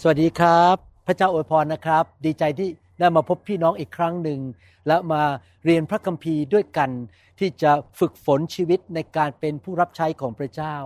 [0.00, 0.76] สวัสดีครับ
[1.06, 4.40] พระเจ้าอวยพรนะครับ ดีใจที่ได้มาพบพี่น้องอีกครั้งหนึ่ง
[4.86, 5.22] และมา
[5.64, 6.90] เรียนพระคัมภีร์ด้วยกัน
[7.38, 10.76] ที่จะฝึกฝนชีวิตในการเป็นผู้รับใช้ของพระเจ้า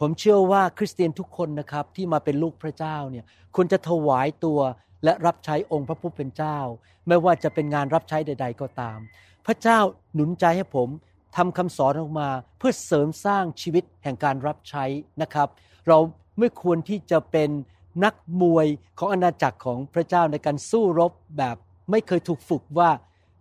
[0.00, 3.24] ผมเชื่อว่าคริสเตียนทุกคนนะครับที่มาเป็นลูกพระเจ้าเนี่ย
[3.56, 4.60] ควรจะถวายตัว
[5.04, 6.58] และรับใช้องค์พระผู้เป็นเจ้า
[7.08, 8.98] ไม่ว่าจะเป็นงานรับใช้ใด ๆ ก็ตาม
[9.46, 9.78] พระเจ้า
[10.14, 10.88] หนุนใจให้ผม
[11.36, 14.84] ทำคำสอนออกมาเพื่อเสริมสร้างชีวิตแห่งการรับใช้
[15.22, 15.48] นะครับ
[15.88, 15.98] เรา
[16.38, 17.50] ไม่ควรที่จะเป็น
[18.04, 18.66] นักมวย
[18.98, 21.56] ของอาณาจักรของพระเจ้าในการสู้รบแบบ
[21.90, 22.90] ไม่เคยถูกฝึกว่า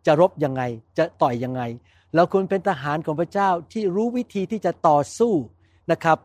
[0.05, 0.62] จะรบยังไง
[0.98, 1.62] จะต่อยยังไง
[2.16, 5.34] เราควรเป็นทหารของพระเจ้าที่รู้วิธีที่จะต่อสู้
[5.91, 6.17] นะครับ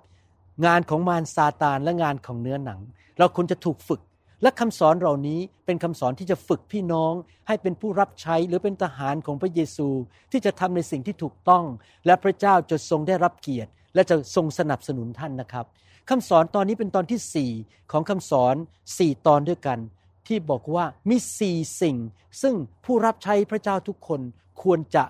[0.67, 2.81] งานของมารซาตานและงานของเนื้อหนัง
[3.19, 4.01] เราควรจะถูกฝึก
[4.43, 7.13] และคำสอนเหล่านี้เป็นคำสอนที่จะฝึกพี่น้อง
[7.47, 9.89] ให้เป็นผู้รับใช้หรือเป็นทหารของพระเยซู
[10.33, 11.65] ที่จะทำในสิ่งที่ถูกต้อง
[12.07, 15.67] และพระเจ้าจะทรงได้รับเกียรติ และจะทรงสนับสนุนท่านนะครับ
[16.11, 17.51] คำสอนตอนนี้เป็นตอนที่สี่
[17.93, 18.55] ของคำสอน
[18.99, 19.79] สี่ตอนด้วยกัน
[20.27, 21.97] ที่บอกว่ามีสี่สิ่ง
[22.43, 24.21] ซึ่งผู้รับใช้พระเจ้าทุกคน
[24.63, 25.05] ควรจะ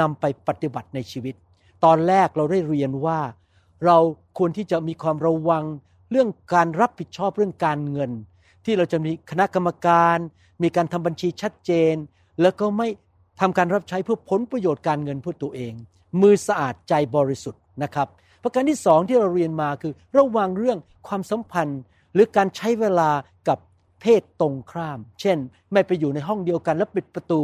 [0.00, 1.34] นำไปปฏิบัติในชีวิต
[1.84, 3.20] ตอนแรกเราได้เรียนว่า
[3.84, 3.98] เรา
[4.38, 5.64] ควรที่จะมีความระวัง
[6.10, 8.10] เรื่องการรับผิดชอบเรื่องการเงิน
[8.64, 10.18] ที่เราจะมีคณะกรรมการ
[10.62, 11.94] มีการทำบัญชีชัดเจน
[12.42, 12.88] แล้วก็ไม่
[13.40, 15.72] ทำการรับใช้เพื่อผลประโยชน์การเงินเพื่อตัวเอง
[16.20, 18.08] มือสะอาดใจบริสุทธิ์นะครับ
[18.44, 20.78] ประการที่สองที่เราเรียนมาคือ ระวังเรื่อง
[21.08, 21.80] ความสัมพันธ์
[22.14, 23.10] หรือการใช้เวลา
[23.48, 23.58] กับ
[24.00, 25.38] เพศตรงข้าม เช่น
[25.72, 27.42] ไม่ไปอยู่ในห้องเดียวกันแล้วปิดประตู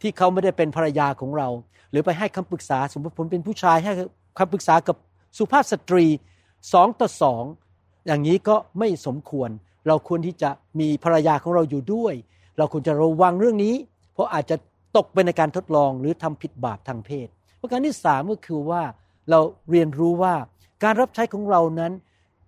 [0.00, 1.48] ที่เขาไม่ได้เป็นภรรยาของเรา
[1.90, 3.92] หรือไปให้คำปรึกษาสมมติผมเป็นผู้ชายให้
[4.38, 4.96] คำปรึกษากับ
[5.38, 6.04] สุภาพสตรี
[6.72, 7.44] สองต่อสอง
[8.06, 9.50] อย่างนี้ก็ไม่สมควร
[9.86, 12.14] เราควรที่จะมีภรรยาของเราอยู่ด้วย
[12.58, 13.74] เราควรจะระวังเรื่องนี้
[14.12, 14.56] เพราะอาจจะ
[14.96, 17.28] ตกไปในการทดลองหรือทำผิดบาปทางเพศ
[17.60, 18.82] ประการที่สามก็คือว่า
[19.30, 20.34] เราเรียนรู้ว่า
[20.82, 21.92] การรับใช้ของเรานั้น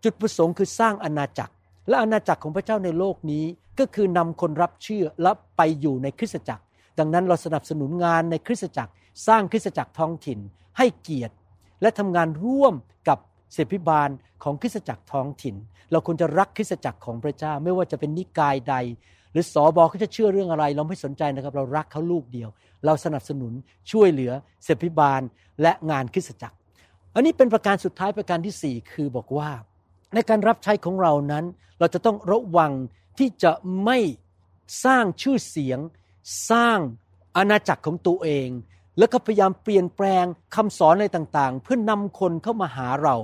[0.04, 1.52] จุดประสงค์คือสร้างอาณาจักร
[1.88, 3.44] และอาณาจักรของพระเจ้าในโลกนี้
[3.78, 6.62] ก็คือนำคนรับเชื่อและไปอยู่ในคริสตจักร
[6.98, 8.92] ดังนั้นเราสนับสนุนงานในคริสตจักร
[9.26, 10.38] สร้างคริสตจักรท้องถิ่น
[10.78, 11.34] ให้เกียรติ
[11.82, 12.74] และทำงานร่วม
[13.08, 13.18] กับ
[13.52, 14.10] เสพิบาล
[14.42, 15.54] ของคริสตจักรท้องถิ่น
[15.92, 18.74] เราควรจะรักคริสตจักรของพระเจ้า ไม่ว่าจะเป็นนิกายใด
[19.32, 22.48] หรือสอบอเขาจะเชื่อเรื่องอะไร เราไม่สนใจนะครับ เรารักเขาลูกเดียว
[22.86, 23.52] เราสนับสนุน
[23.92, 24.32] ช่วยเหลือ
[24.64, 25.20] เสพิบาล
[25.62, 26.56] และงานคริสตจักร
[27.14, 29.50] อันนี้เป็นประการสุดท้ายประการที่สี่คือบอกว่า
[30.14, 31.44] ในการรับใช้ของเรานั้น
[31.78, 32.72] เราจะต้องระวัง
[33.18, 33.52] ที่จะ
[33.84, 33.98] ไม่
[34.84, 35.78] สร้างชื่อเสียง
[36.50, 36.78] สร้าง
[37.36, 38.48] อาณาจักรของตัวเอง
[38.98, 40.24] แล้วก็พยายามเปลี่ยนแปลง
[40.54, 43.16] คำสอนอะไรต่างๆ เพื่อนนำคนเข้ามาหาเรา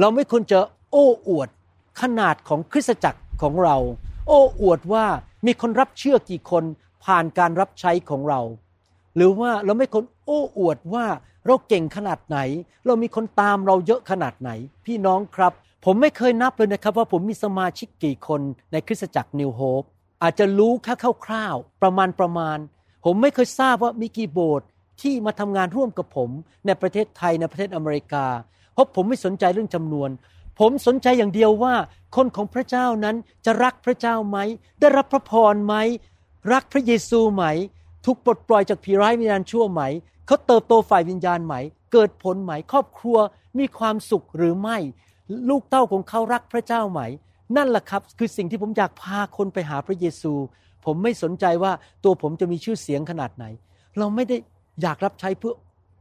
[0.00, 0.58] เราไม่ควรจะ
[0.90, 1.48] โอ้อวด
[2.00, 3.76] ขนาดของคริสตจักรของเรา
[4.28, 5.04] โอ้อวดว่า
[5.46, 6.64] มีคนรับเชื่อกี่คน
[7.04, 8.40] ผ่านการรับใช้ของเรา
[9.16, 11.06] หรือว่าเราไม่ควร อ้อวดว่า
[11.46, 12.38] เราเก่งขนาดไหน
[12.86, 14.50] เรามีคนตามเราเยอะขนาดไหน
[14.86, 15.52] พี่น้องครับ
[15.84, 18.40] ผมไม่เคยนับเลยนะครับ ว่าผมมีสมาชิกกี่คน
[18.72, 19.82] ในคริสตจักรนิวโฮป
[20.22, 20.94] อาจจะรู้แค่
[21.24, 22.58] คร่าวๆประมาณประมาณ
[23.04, 24.66] ผมไม่เคยทราบว่ามีกี่โบสถ์
[25.02, 26.30] ที่มาทำงานร่วมกับผม
[26.66, 28.26] ในประเทศไทยในประเทศอเมริกา
[28.72, 30.10] เพราะผมไม่สนใจเรื่องจำนวน
[30.60, 31.74] ผมสนใจอย่างเดียวว่า
[32.16, 34.38] คนของพระเจ้านั้นจะรักพระเจ้าไหม
[34.80, 35.74] ได้รับพระพรไหม
[36.52, 37.44] รักพระเยซูไหม
[38.04, 39.82] ถูกปลดปล่อยจากผีร้ายวิญญาณชั่วไหม
[40.26, 41.54] เขาเติบโตฝ่ายวิญญาณไหม
[41.92, 43.18] เกิดผลไหม ครอบครัว
[43.58, 44.78] มีความสุขหรือไม่
[45.48, 47.00] ลูกเต้าของเขารักพระเจ้าไหม
[47.56, 50.32] นั่นแหละครับ คือสิ่งที่ผมอยากพาคนไปหาพระเยซู
[50.84, 51.72] ผมไม่สนใจว่า
[52.04, 53.44] ตัวผมจะมีชื่อเสียงขนาดไหน
[53.98, 54.36] เราไม่ได้
[54.82, 55.54] อยากรับใช้เพื่อ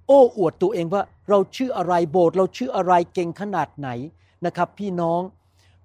[0.08, 3.90] โอ้อวดตัวเองว่าเราชื่ออะไรโบสถ์เราชื่ออะไรเก่งขนาดไหน
[4.46, 5.22] นะครับ พี่น้อง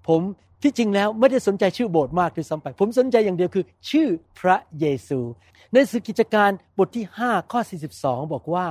[0.07, 0.21] ผม
[0.61, 4.07] ที่จริงแล้วไม่ได้สนใจชื่อโบสถ์มากด้วยซ้ำไป ผมสนใจอย่างเดียวคือ ชื่อ
[4.39, 5.19] พระเยซู
[5.73, 7.61] ในสุกิจการบทที่ 5 ข้อ
[7.95, 8.67] 42 บอกว่า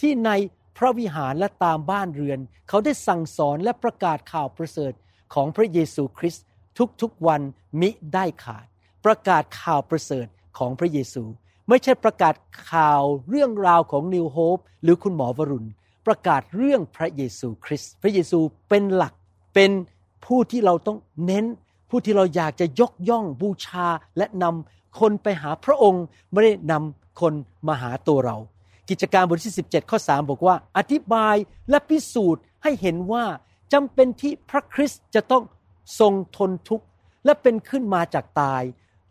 [0.00, 0.30] ที่ใน
[0.78, 4.92] พระวิหารและตามบ้านเรือน เขาได้สั่งสอนและประกาศข่าวประเสริฐ
[5.34, 6.44] ของพระเยซูคริสต์
[7.02, 7.40] ทุกๆวัน
[7.80, 8.66] มิได้ขาด
[9.04, 10.26] ประกาศข่าวประเสริฐ
[10.58, 11.22] ของพระเยซู
[11.68, 12.34] ไม่ใช่ประกาศ
[12.70, 15.68] ข่าวเรื่องราวของนิวโฮปหรือคุณหมอวรุณ
[16.06, 19.14] ประกาศเรื่องพระเยซูคริสต์พระเยซูเป็นหลัก
[19.54, 19.70] เป็น
[20.26, 21.44] ผู้ที่เราต้องเน้น
[21.90, 23.86] ผู้ที่เราอยากจะยกย่องบูชา
[24.16, 27.32] และนำคนไปหาพระองค์ไม่ได้นำคน
[27.68, 28.36] มาหาตัวเรา
[28.88, 31.36] กิจการบทที่ 17 ข้อ 3 บอกว่า อธิบาย
[31.70, 33.24] และพิสูจน์ให้เห็นว่า
[33.72, 35.44] จำเป็นที่พระคริสต์จะต้อง
[36.00, 36.86] ทรงทนทุกข์
[37.24, 38.62] และเป็นขึ้นมาจากตาย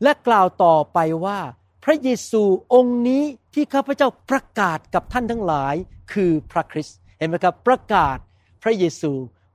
[0.04, 1.40] และกล่าวต่อไปว่า
[1.84, 2.44] พระเยซู
[2.74, 3.24] องค์นี้
[3.54, 5.76] ที่ข้าพเจ้าประกาศกับท่านทั้งหลาย
[6.14, 8.18] คือพระคริสต์เห็นไหมครับประกาศ
[8.64, 9.12] พระเยซู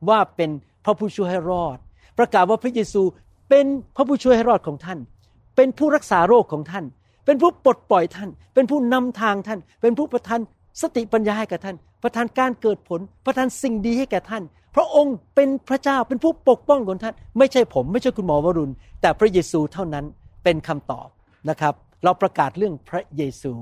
[0.09, 0.51] ว่าเป็น
[0.85, 1.79] พระผู้ช่วยให้รอด
[2.19, 3.03] ประกาศว่าพระเยซู
[3.49, 3.67] เป็น
[3.97, 4.99] พระผู้ช่วยให้รอดของท่าน
[5.57, 6.85] เป็นผู้รักษาโรคของท่าน
[7.27, 10.41] เป็นผู้ปลดปล่อยท่าน เป็นผู้นำทางท่าน เป็นผู้ประทาน
[10.83, 14.43] สติปัญญาให้แก่ท่าน ประทานการเกิดผล ประทานสิ่งดีให้แก่ท่าน
[14.77, 20.05] พระองค์เป็นพระเจ้าเป็นผู้ปกป้องของท่าน ไม่ใช่ผมไม่ใช่คุณหมอวรุณ แต่พระเยซูเท่านั้น
[20.45, 21.09] เป็นคำตอบ
[21.51, 23.53] นะครับ เราประกาศเรื่องพระเยซู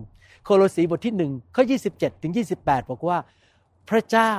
[0.44, 3.19] โคโลสีบทที่หนึ่งข้อ 27 ถึง 28 บอกว่า
[3.90, 4.32] พระเจ้า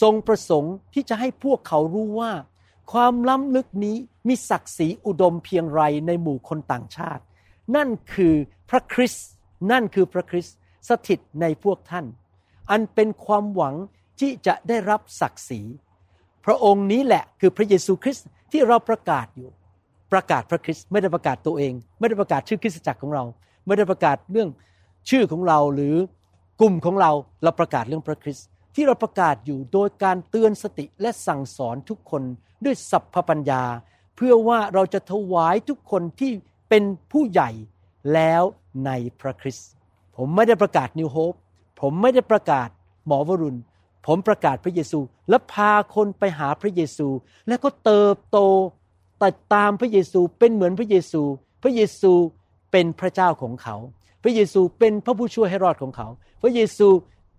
[0.00, 2.32] ทรงประสงค์ที่จะให้พวกเขารู้ว่า
[2.92, 3.96] ความล้ำลึกนี้
[4.28, 7.22] มีศักดิ์ศรีอุดมเพียงไรในหมู่คนต่างชาติ
[7.76, 8.34] นั่นคือ
[8.70, 9.26] พระคริสต์
[9.70, 10.56] นั่นคือพระคริสต์
[10.88, 12.06] สถิตในพวกท่าน
[12.70, 13.74] อันเป็นความหวัง
[14.20, 15.60] ที่จะได้รับศักดิ์ศรี
[16.44, 19.50] พระองค์นี้แหละคือพระเยซูคริสต์ที่เราประกาศอยู่
[20.12, 23.24] ประกาศพระคริสต์ไม่ได้ประกาศตัวเอง ไม่ได้ประกาศชื่อคริสตจักรของเรา
[23.66, 24.48] ไม่ได้ประกาศเรื่อง
[25.10, 25.94] ชื่อของเราหรือ
[26.60, 27.10] กลุ่มของเรา
[27.42, 32.22] เราประกาศเรื่องพระคริสต์ ที่เราประกาศอยู่โดยการเตือนสติและสั่งสอนทุกคน
[32.64, 33.62] ด้วยสัพพปัญญา
[34.16, 36.32] เพื่อว่าเราจะถวายทุกคนที่
[36.68, 37.50] เป็นผู้ใหญ่
[38.14, 38.42] แล้ว
[38.86, 38.90] ใน
[39.20, 39.68] พระคริสต์
[40.16, 41.32] ผมไม่ได้ประกาศนิวโฮป
[41.80, 42.68] ผมไม่ได้ประกาศ
[43.06, 43.60] หมอวรุณ
[44.06, 44.98] ผมประกาศพระเยซู
[45.28, 47.08] และพาคนไปหาพระเยซู
[47.48, 48.38] แล้วก็เติบโต
[49.22, 51.22] ติดตามพระเยซูเป็นเหมือนพระเยซู
[51.62, 52.12] พระเยซู
[52.72, 53.76] เป็นพระเจ้าของเขา
[54.22, 56.08] พระเยซูเป็นพระผู้ช่วยให้รอดของเขา
[56.42, 56.88] พระเยซู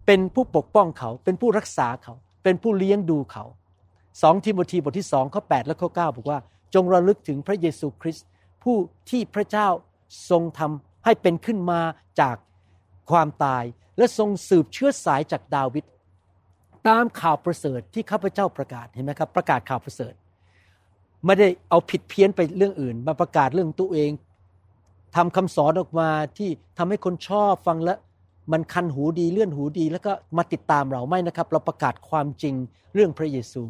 [0.06, 2.14] เป็นผู้ปกป้องเขา เป็นผู้รักษาเขา
[2.44, 3.46] เป็นผู้เลี้ยงดูเขา
[4.22, 6.40] สองทิโมธีบทที่สองข้อ8และข้อ9บอกว่า
[6.74, 8.28] จงระลึกถึงพระเยซูคริสต์
[8.64, 8.76] ผู้
[9.10, 9.68] ที่พระเจ้า
[10.30, 11.82] ทรงทำให้เป็นขึ้นมา
[12.22, 12.36] จาก
[13.12, 13.64] ความตาย
[13.98, 15.86] และทรงสืบเชื้อสายจากดาวิด
[16.88, 20.14] ตามข่าวประเสริฐที่ข้าพเจ้าประกาศเห็นไหมครับ ประกาศข่าวประเสริฐ
[21.26, 24.12] ไม่ได้เอาผิดเพี้ยนไปเรื่องอื่น มาประกาศเรื่องตัวเอง
[25.16, 27.96] ทำคำสอนออกมาที่ทำให้คนชอบฟังและ
[28.52, 32.56] มันคันหูดีเลื่อนหูดี แล้วก็มาติดตามเราไม่นะครับ เราประกาศความจริง
[32.94, 33.64] เรื่องพระเยซู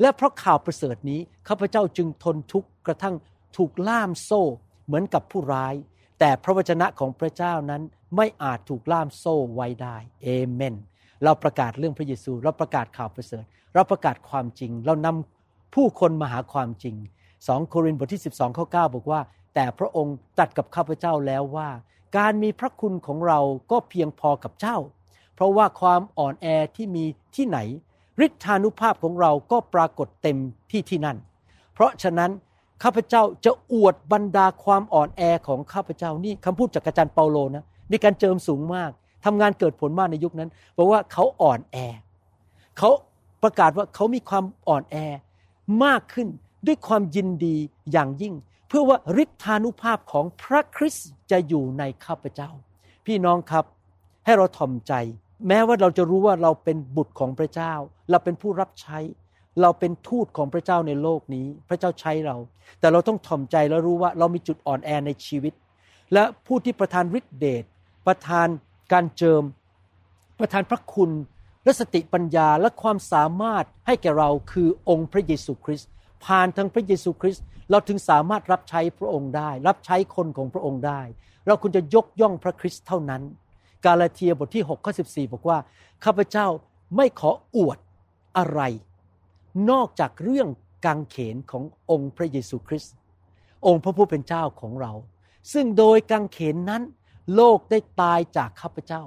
[0.00, 3.14] และเพราะข่าวประเสริฐนี้ข้าพเจ้าจึงทนทุกข์กระทั่ง
[3.56, 4.42] ถูกล่ามโซ่
[4.86, 5.74] เหมือนกับผู้ร้าย
[6.20, 7.82] แต่พระวจนะของพระเจ้านั้น
[8.16, 10.74] ไม่อาจถูกล่ามโซ่ไว้ได้เอเมน
[11.24, 13.44] เราประกาศเรื่องพระเยซู เราประกาศข่าวประเสริฐ
[13.74, 16.96] เราประกาศความจริง เรานำผู้คนมาหาความจริง
[17.48, 19.20] สองโครินธ์บทที่ 12 ข้อ 9 บอกว่า
[19.54, 21.68] แต่พระองค์ตัดกับข้าพเจ้าแล้วว่า
[22.16, 23.40] การมีพระคุณของเรา
[23.70, 24.76] ก็เพียงพอกับเจ้า
[25.34, 26.46] เพราะว่าความอ่อนแอ
[26.76, 27.04] ที่มี
[27.36, 27.58] ที่ไหน
[28.26, 30.38] ฤทธานุภาพของเราก็ปรากฏเต็ม
[30.70, 31.16] ที่ที่นั่น
[31.72, 32.30] เพราะฉะนั้น
[32.82, 38.90] ข้าพเจ้าจะอวดบรรดาความอ่อนแอของข้าพเจ้านี่คำพูดจากอาจารย์เปาโลนะมีการเจิมสูงมาก
[39.24, 41.76] ทำงานเกิดผลมากในยุคนั้นบอกว่าเขาอ่อนแอ
[42.78, 42.90] เขา
[43.42, 44.96] ประกาศว่าเขามีความอ่อนแอ
[45.84, 46.28] มากขึ้น
[46.66, 47.56] ด้วยความยินดี
[47.92, 48.34] อย่างยิ่ง
[48.70, 52.50] เพื่อว่าฤทธานุภาพของพระคริสต์จะอยู่ในข้าพเจ้า
[53.06, 53.64] พี่น้องครับ
[54.24, 54.92] ให้เราถ่อมใจ
[55.48, 57.72] แม้ว่าเราจะรู้ว่าเราเป็นบุตรของพระเจ้า
[58.10, 58.98] เราเป็นผู้รับใช้
[59.62, 62.36] เราเป็นทูตของพระเจ้าในโลกนี้ พระเจ้าใช้เรา
[62.80, 65.54] แต่เราต้องถ่อมใจและรู้ว่าเรามีจุดอ่อนแอในชีวิต
[66.12, 67.64] และผู้ที่ประทานฤทธิเดช
[68.06, 68.48] ประทาน
[68.92, 69.42] การเจิม
[70.38, 71.10] ประทานพระคุณ
[71.64, 75.90] และสติปัญญาและความสามารถให้แก่เราคือองค์พระเยซูคริสต์
[76.24, 81.00] ผ่านทางพระเยซูคริสต์เราถึงสามารถรับใช้พระองค์ได้ รับใช้คนของพระองค์ได้
[81.46, 83.22] เราควรจะยกย่องพระคริสต์เท่านั้น
[83.84, 85.58] กาลาเทียบทที่6ข้อ14 บอกว่า
[86.04, 86.46] ข้าพเจ้า
[86.96, 87.78] ไม่ขออวด
[88.38, 88.60] อะไร
[89.70, 90.48] นอกจากเรื่อง
[90.86, 92.94] กางเขนขององค์พระเยซูคริสต์
[93.66, 94.92] องค์พระผู้เป็นเจ้าของเรา
[95.52, 96.82] ซึ่งโดยกางเขนนั้น
[97.34, 99.02] โลกได้ตายจากข้าพเจ้า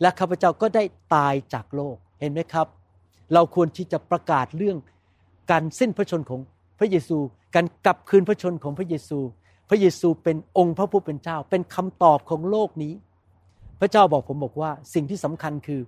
[0.00, 0.84] และข้าพเจ้าก็ได้
[1.14, 2.66] ตายจากโลกเห็นไหมครับ
[3.34, 4.76] เราควรที่จะประกาศเรื่อง
[5.50, 6.40] การสิ้นพระชนของ
[6.78, 7.18] พระเยซู
[7.54, 9.18] การกลับคืนพระชนของพระเยซู
[9.68, 12.92] พระเยซูเป็นองค์พระผู้เป็นเจ้า เป็นคำตอบของโลกนี้
[13.80, 15.80] พระเจ้าบอกผมบอกว่าสิ่งที่สำคัญคือ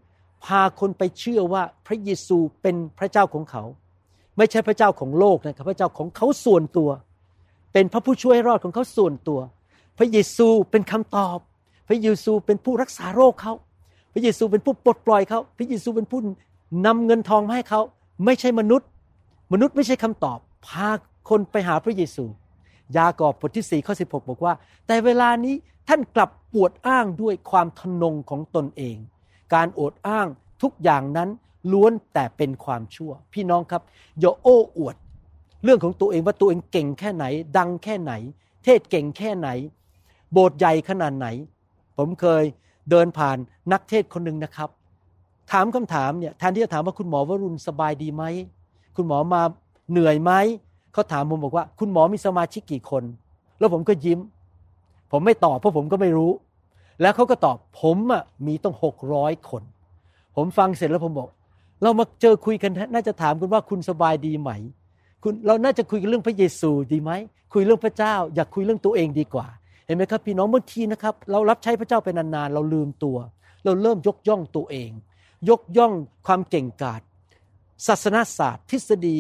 [0.45, 3.63] พาคนไปเชื่อว่าพระเยซูเป็นพระเจ้าของเขา
[4.37, 6.91] ไม่ใช่พระเจ้าของโลกนะครับพระเจ้าของเขาส่วนตัว
[7.73, 9.41] เป็นพระผู้ช่วยรอดของเขาส่วนตัว
[9.99, 11.39] พระเยซูเป็นคำตอบ
[11.89, 13.53] พระเยซูเป็นผู้รักษาโรคเขา
[14.13, 16.21] พระเยซูเป็นผู้ปลดปล่อยเขาพระเยซูเป็นผู้
[16.87, 17.81] นำเงินทองมาให้เขา
[18.25, 18.89] ไม่ใช่มนุษย์
[19.53, 20.89] มนุษย์ไม่ใช่คำตอบ พา
[21.29, 22.25] คนไปหาพระเยซู
[22.97, 24.55] ยากอบบทที่4ข้อ16 บอกว่า
[24.87, 25.55] แต่เวลานี้
[25.89, 28.97] ท่านกลับปวดอ้างด้วยความทนงของตนเอง
[29.55, 30.27] การอดอ้าง
[30.63, 31.29] ทุกอย่างนั้น
[31.73, 33.83] ล้วนแต่เป็นความชั่ว พี่น้องครับ
[34.21, 34.97] อย่าโอ้อวด
[35.65, 37.25] เรื่องของตัวเองว่าตัวเองเก่งแค่ไหน
[37.59, 38.13] ดังแค่ไหน
[38.65, 39.49] เทศเก่งแค่ไหน
[40.33, 41.27] โบสถ์ใหญ่ขนาดไหน
[41.97, 42.45] ผมเคย
[42.91, 43.37] เดินผ่าน
[43.73, 44.69] นักเทศคนหนึ่งนะครับ
[45.53, 48.25] ถามคำถามเนี่ยแทนที่จะถามว่าคุณหมอวรุณสบายดีไหม
[48.97, 49.43] คุณหมอมา
[49.91, 50.33] เหนื่อยไหม
[50.93, 53.05] เขาถามผมบอกว่า คุณหมอมีสมาชิกกี่คน
[53.59, 54.19] แล้วผมก็ยิ้ม
[55.13, 56.33] ผมไม่ตอบเพราะผมก็ไม่รู้
[57.01, 59.63] แล้วเขาก็ตอบผมอะมีต้องหกร้อยคน
[60.37, 61.29] ผมฟังเสร็จแล้วผมบอก
[61.83, 64.51] เรามาเจอคุยกันน่าจะถามคุณว่าคุณสบายดีไหม
[65.23, 67.11] คุณเราน่าจะคุยกันเรื่องพระเยซูดีไหม
[67.53, 69.47] คุยเรื่องพระเจ้า อยากคุยเรื่องตัวเองดีกว่า
[69.87, 73.17] เห็นไหมครับ พี่น้องบางทีนะครับ เรารับใช้พระเจ้าไปนานๆเราลืมตัว
[73.65, 74.91] เราเริ่มยกย่องตัวเอง
[75.49, 75.93] ยกย่อง
[76.27, 77.03] ความเก่งกาจ
[77.87, 79.17] ศาสนาศาสตร์ ทฤษฎี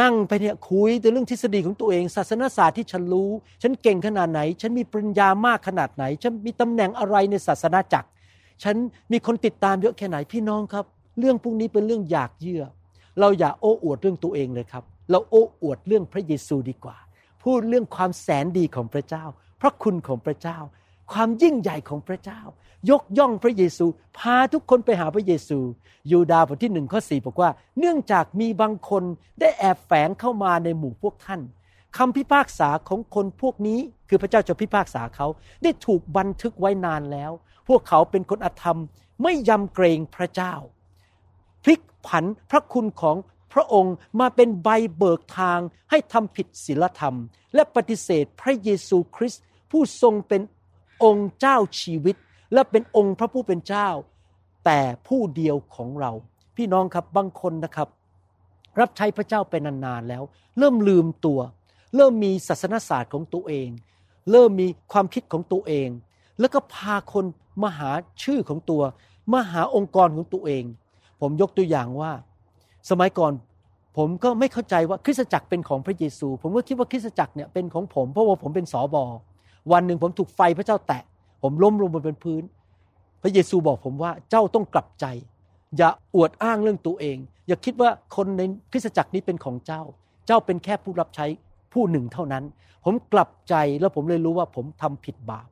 [0.00, 3.30] นั่งไปเนี่ยคุยแต่เรื่องทฤษฎีของตัวเอง ศาสนาศาสตร์ที่ฉันรู้
[3.62, 8.08] ฉันเก่งขนาดไหน ฉันมีปริญญามากขนาดไหน ฉันมีตำแหน่งอะไรในศาสนาจักร
[8.62, 8.76] ฉัน
[9.12, 10.84] มีคนติดตามเยอะแค่ไหนพี่น้องครับ
[11.18, 12.64] เรื่องพวกนี้เป็นเรื่องอยากเยื่อ
[13.20, 16.96] เราอย่าโอ้อวดเรื่องตัวเองเลยครับ เราโอ้อวดเรื่องพระเยซูดีกว่า
[17.42, 19.24] พูดเรื่องความแสนดีของพระเจ้า
[19.60, 20.58] พระคุณของพระเจ้า
[21.12, 22.40] ความยิ่งใหญ่ของพระเจ้า
[22.90, 23.86] ยกย่องพระเยซู
[24.18, 25.58] พาทุกคนไปหาพระเยซู
[26.10, 29.02] ยูดาบทที่หนึ่งข้อสี่บอกว่า เนื่องจากมีบางคน
[29.40, 31.40] ได้แอบแฝงเข้ามาในหมู่พวกท่าน
[31.96, 35.26] คำพิพากษาของคนพวกนี้คือพระเจ้าจะพิพากษาเขา
[35.62, 37.32] ได้ถูกบันทึกไว้นานแล้ว
[37.68, 38.78] พวกเขาเป็นคนอธรรม
[39.22, 40.54] ไม่ยำเกรงพระเจ้า
[41.62, 43.16] พลิกผันพระคุณของ
[43.52, 47.16] พระองค์มาเป็นใบเบิกทางให้ทำผิดศีลธรรม
[47.54, 50.40] และปฏิเสธพระเยซูคริสต์ผู้ทรงเป็น
[51.04, 52.16] องค์เจ้าชีวิต
[52.52, 53.88] และเป็นองค์พระผู้เป็นเจ้า
[54.64, 56.12] แต่ผู้เดียวของเรา
[56.56, 57.88] พี่น้องครับบางคนนะครับ
[58.80, 60.22] รับใช้พระเจ้าไปนานๆแล้ว
[60.58, 61.40] เริ่มลืมตัว
[61.96, 63.68] เริ่มมีศาสนศาสตร์ของตัวเอง
[64.30, 65.88] เริ่มมีความคิดของตัวเอง
[66.40, 67.24] แล้วก็พาคน
[67.62, 67.90] มาหา
[68.22, 68.82] ชื่อของตัว
[69.32, 70.64] มาหาองค์กรของตัวเอง
[71.20, 72.12] ผมยกตัวอย่างว่า
[72.90, 73.32] สมัยก่อน
[73.96, 79.04] ผมก็ไม่เข้าใจว่าคริสตจักรเป็นของพระเยซู ผมก็คิดว่าคริสตจักรเนี่ยเป็นของผมเพราะว่าผมเป็นสอบอ
[79.72, 81.02] วันหนึ่งผมถูกไฟพระเจ้าแตะ
[81.42, 82.42] ผมล้มลงบนเป็นพื้น
[83.22, 85.06] พระเยซูบอกผมว่าเจ้าต้องกลับใจ
[85.76, 87.16] อย่าอวดอ้างเรื่องตัวเอง
[87.46, 88.42] อย่าคิดว่าคนใน
[88.72, 89.82] คริสตจักรนี้เป็นของเจ้า
[90.26, 91.26] เจ้าเป็นแค่ผู้รับใช้
[91.72, 92.44] ผู้หนึ่งเท่านั้น
[92.84, 95.48] ผมกลับใจแล้วผมเลยรู้ว่าผมทำผิดบาป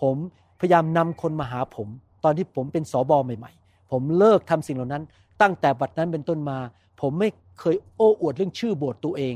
[0.00, 0.16] ผม
[0.60, 1.88] พยายามนำคนมาหาผม
[2.24, 5.04] ตอนที่ผมเป็นสอบอใหม่ ๆ ผมเลิกทำสิ่งเหล่านั้น
[5.42, 6.58] ตั้งแต่บัดนั้นเป็นต้นมา
[7.00, 7.28] ผมไม่
[7.60, 9.34] เคยโอ้อวดเรื่องชื่อโบสถ์ตัวเอง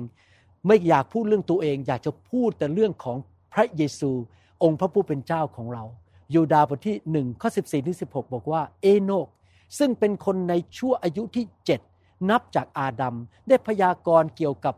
[0.67, 3.17] ไม่อยากพูดเรื่องตัวเอง อยากจะพูดแต่เรื่องของ
[3.55, 4.11] พระเยซู
[4.63, 5.85] องค์พระผู้เป็นเจ้าของเรา
[6.35, 9.29] ยูดาบทที่หนึ่งข้อสิบสี่ถึงสิบหกบอกว่า เอโนก
[9.79, 11.81] ซึ่งเป็นคนในชั่วอายุที่เจ็ด
[12.31, 13.15] นับจากอาดัม
[13.49, 14.75] ได้พยากรณ์เกี่ยวกับ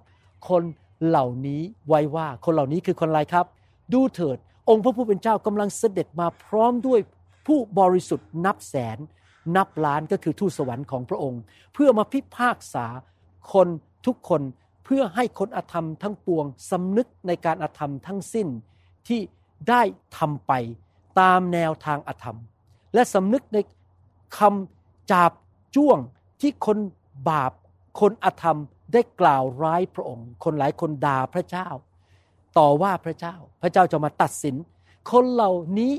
[0.48, 0.62] คน
[1.06, 3.46] เหล่านี้ไว้ว่าคนเหล่านี้คือคนอะไรครับ
[3.92, 7.00] ดูเถิด องค์พระผู้เป็นเจ้ากำลังเสด็จมาพร้อมด้วย
[7.46, 8.98] ผู้บริสุทธิ์นับแสน
[9.56, 11.40] นับล้านก็คือทูตสวรรค์ของพระองค์
[11.74, 12.86] เพื่อมาพิพากษา
[13.52, 13.68] คน
[14.06, 14.42] ทุกคน
[14.88, 18.48] เพื่อให้คนอธรรมทั้งปวงสำนึกในการอธรรมทั้งสิ้น
[19.08, 19.20] ที่
[19.68, 19.82] ได้
[20.18, 20.52] ทำไป
[21.20, 22.38] ตามแนวทางอธรรม
[22.94, 23.58] และสำนึกใน
[24.38, 25.32] คำจาบ
[25.76, 25.98] จ้วง
[26.40, 26.78] ที่คน
[27.28, 27.52] บาป
[28.00, 28.58] คนอธรรม
[28.92, 31.68] ได้กล่าวร้ายพระองค์ คนหลายคนด่าพระเจ้า
[32.58, 34.56] ต่อว่าพระเจ้า พระเจ้าจะมาตัดสิน
[35.10, 35.92] คนเหล่านี้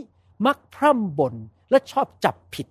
[0.46, 1.36] มักพร่ำบ่น
[1.70, 2.67] และชอบจับผิด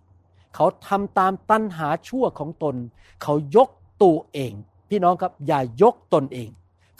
[0.54, 2.76] เขาทำตามตัณหาชั่วของตน
[3.22, 3.68] เขายก
[4.02, 4.52] ตัวเอง
[4.90, 6.50] พี่น้องครับอย่ายกตนเอง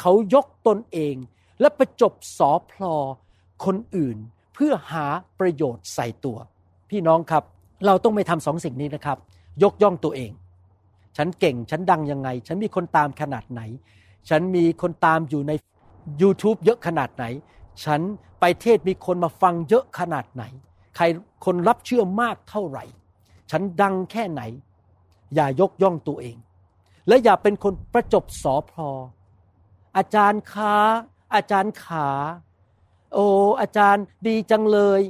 [0.01, 1.15] เขายกตนเอง
[1.61, 2.95] และประจบสอพลอ
[3.65, 4.17] คนอื่น
[4.55, 5.07] เพื่อหา
[5.41, 6.39] ประโยชน์ใส่ตัว
[6.91, 7.45] พี่น้องครับ
[7.87, 9.19] เราต้องไม่ทำสองสิ่งนี้นะครับ
[9.63, 10.31] ยกย่องตัวเอง
[11.17, 13.61] ฉันเก่งฉันดังยังไง ฉันมีคนตามขนาดไหน
[14.29, 15.53] ฉันมีคนตามอยู่ใน
[16.23, 17.25] YouTube เยอะขนาดไหน
[17.85, 18.01] ฉัน
[18.41, 20.45] ไปเทศมีคนมาฟังเยอะขนาดไหน
[20.97, 21.05] ใคร
[21.45, 22.85] คนรับเชื่อมากเท่าไหร่
[23.51, 24.43] ฉันดังแค่ไหน
[25.35, 26.37] อย่ายกย่องตัวเอง
[27.09, 28.89] และอย่าเป็นคนประจบสอพอ
[29.97, 30.75] อาจารย์ขา
[31.35, 32.09] อาจารย์ขา
[33.15, 33.27] โอ้
[33.61, 35.01] อาจารย์ดีจังเลย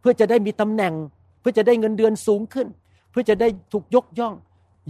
[0.00, 0.94] เพื่อจะได้มีตำแหน่ง
[1.40, 2.66] เพื่อจะได้เงินเดือนสูงขึ้น
[3.10, 4.34] เพื่อจะได้ถูกยกย่อง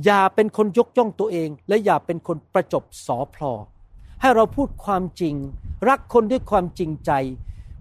[0.05, 3.53] อย่าเป็นคนยกย่องตัวเอง และอย่าเป็นคนประจบสอพลอ
[4.21, 5.35] ให้เราพูดความจริง
[5.89, 7.11] รักคนด้วยความจริงใจ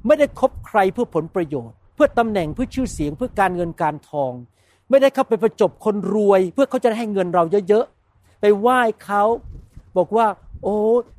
[0.06, 4.32] ไม่ได้คบใครเพื่อผลประโยชน์ เพื่อตำแหน่งเพื่อชื่อเสียงเพื่อการเงินการทอง
[4.90, 7.99] ไม่ได้เข้าไปประจบคนรวย เพื่อเขาจะให้เงินเราเยอะๆ
[8.42, 9.24] ไปไหว้เขา
[9.98, 10.28] บอกว่า
[10.64, 10.76] โอ้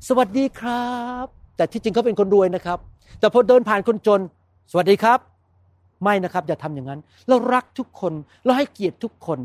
[0.07, 0.89] สวัสดีครั
[1.23, 1.25] บ
[1.57, 2.79] แต่ที่จริงเขาเป็นคนรวยนะครับ
[3.19, 4.21] แต่พอเดินผ่านคนจน
[4.71, 5.19] สวัสดีครับ
[6.03, 8.13] ไม่นะครับ อย่าทำอย่างนั้น เรารักทุกคน
[8.45, 9.39] เราให้เกียรติทุกคน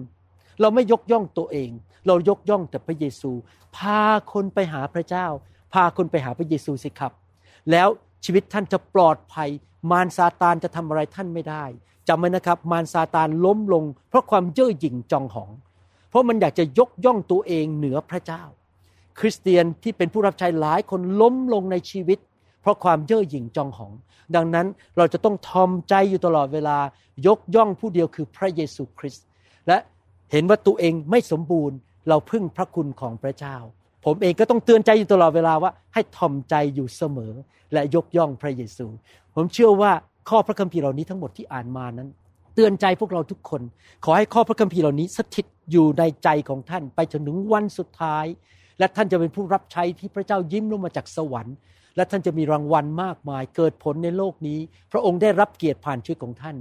[0.60, 1.70] เราไม่ยกย่องตัวเอง
[2.06, 3.30] เรายกย่องแต่พระเยซู
[3.76, 4.02] พา
[4.32, 5.26] คนไปหาพระเจ้า
[5.74, 7.12] พาคนไปหาพระเยซูสิครับ
[7.70, 7.88] แล้ว
[8.24, 9.48] ชีวิตท่านจะปลอดภัย
[9.90, 11.64] มารซาตานจะทำอะไรท่านไม่ได้
[12.08, 15.50] จำไว้นะครับ มารซาตานล้มลง เพราะความเย่อหยิ่งจองหอง
[16.16, 18.42] ราะมันอยากจะยกย่องตัวเองเหนือพระเจ้า
[19.18, 22.18] คริสเตียนที่เป็นผู้รับใช้หลายคนล้มลงในชีวิต
[22.60, 23.92] เพราะความเย่อหยิ่งจองหอง
[24.36, 26.78] ดังนั้นเราจะต้องทอมใจอยู่ตลอดเวลา
[27.26, 29.24] ยกย่องผู้เดียวคือพระเยซูคริสต์
[29.68, 29.78] และ
[30.32, 31.76] เห็นว่าตัวเองไม่สมบูรณ์
[32.08, 33.56] เราพึ่งพระคุณของพระเจ้า
[34.04, 37.32] ผมเองก็ต้องเตือนใจอยู่ตลอดเวลาว่า ให้ทอมใจอยู่เสมอ
[37.72, 38.86] และยกย่องพระเยซู
[39.34, 39.92] ผมเชื่อว่า
[40.28, 42.08] ข้อพระคัมภีร์เหล่านี้ทั้งหมดที่อ่านมานั้น
[42.58, 43.62] เตือนใจพวกเราทุกคน
[44.04, 48.26] ขอให้ข้อพระคัมภีร์เหล่านี้สถิตอยู่ในใจของท่านไปจนถึงวันสุดท้าย
[48.78, 51.56] และท่านจะเป็นผู้รับใช้ที่พระเจ้ายิ้มลงมาจากสวรรค์
[51.96, 54.58] และท่านจะมีรางวัลมากมาย เกิดผลในโลกนี้
[54.92, 56.56] พระองค์ได้รับเกียรติผ่านชีวิตของท่าน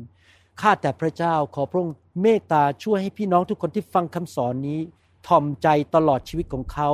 [0.62, 4.80] ข้าแต่พระเจ้าขอพระองค์เมตตาช่วยให้พี่น้องทุกคนที่ฟังคำสอนนี้
[5.28, 6.90] ทอมใจตลอดชีวิตของเขา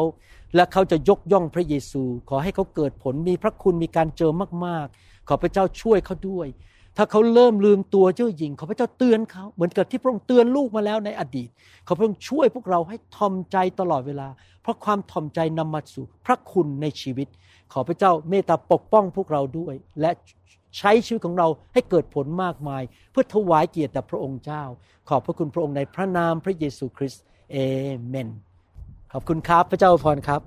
[0.55, 4.31] และเขาจะยกย่องพระเยซู ขอให้เขาเกิดผลมีพระคุณมีการเจอ
[4.65, 6.47] มากๆ ขอพระเจ้าช่วยเขาด้วย
[6.97, 11.49] ถ้าเขาเริ่มลืมตัวเจ้าหญิงขอพระเจ้าเตือนเขาเหมือนกับที่พระองค์เตือนลูกมาแล้วในอดีต
[11.87, 14.27] ขอพระองค์ช่วยพวกเราให้ทอมใจตลอดเวลา
[14.61, 17.27] เพราะความทอมใจนำมาสู่พระคุณในชีวิต
[17.73, 20.11] ขอพระเจ้าเมตตาปกป้องพวกเราด้วย และ
[20.77, 24.63] ใช้ชีวิตของเราให้เกิดผลมากมาย เพื่อถวายเกียรติแด่พระองค์เจ้า
[25.09, 27.57] ขอบพระคุณพระองค์ในพระนามพระเยซูคริสต์เอ
[28.07, 28.29] เมน
[29.11, 30.41] ขอบคุณครับพระเจ้าอวยพรครับ